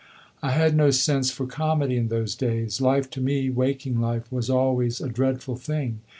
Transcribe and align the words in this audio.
I 0.41 0.49
had 0.49 0.75
no 0.75 0.89
sense 0.89 1.29
for 1.29 1.45
comedy 1.45 1.95
in 1.95 2.07
those 2.07 2.33
days; 2.33 2.81
life 2.81 3.07
to 3.11 3.21
me, 3.21 3.51
waking 3.51 3.99
life, 4.01 4.31
was 4.31 4.49
always 4.49 4.99
a 4.99 5.07
dreadful 5.09 5.57
thing. 5.57 5.99